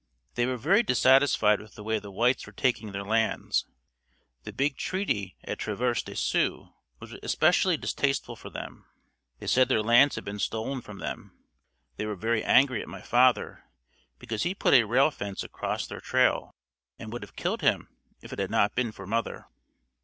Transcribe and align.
They 0.33 0.47
were 0.47 0.57
very 0.57 0.81
dissatisfied 0.81 1.61
with 1.61 1.75
the 1.75 1.83
way 1.83 1.99
the 1.99 2.09
whites 2.09 2.47
were 2.47 2.51
taking 2.53 2.91
their 2.91 3.03
lands. 3.03 3.67
The 4.45 4.51
big 4.51 4.75
treaty 4.75 5.37
at 5.43 5.59
Traverse 5.59 6.01
de 6.01 6.15
Sioux 6.15 6.69
was 6.99 7.13
especially 7.21 7.77
distasteful 7.77 8.35
to 8.37 8.49
them. 8.49 8.87
They 9.37 9.45
said 9.45 9.69
their 9.69 9.83
lands 9.83 10.15
had 10.15 10.25
been 10.25 10.39
stolen 10.39 10.81
from 10.81 10.97
them. 10.97 11.37
They 11.97 12.07
were 12.07 12.15
very 12.15 12.43
angry 12.43 12.81
at 12.81 12.87
my 12.89 13.01
father 13.03 13.65
because 14.17 14.41
he 14.41 14.55
put 14.55 14.73
a 14.73 14.85
rail 14.85 15.11
fence 15.11 15.43
across 15.43 15.85
their 15.85 16.01
trail 16.01 16.55
and 16.97 17.13
would 17.13 17.21
have 17.21 17.35
killed 17.35 17.61
him 17.61 17.87
if 18.23 18.33
it 18.33 18.39
had 18.39 18.49
not 18.49 18.73
been 18.73 18.91
for 18.91 19.05
mother. 19.05 19.45